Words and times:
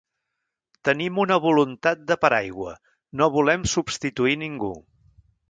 Tenim 0.87 1.19
una 1.23 1.37
voluntat 1.43 2.01
de 2.13 2.17
paraigua, 2.23 2.73
no 3.21 3.29
volem 3.37 3.69
substituir 3.75 4.35
ningú. 4.47 4.73